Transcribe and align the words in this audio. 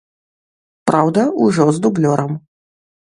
Праўда, 0.91 1.21
ужо 1.49 1.67
з 1.79 1.85
дублёрам. 1.87 2.33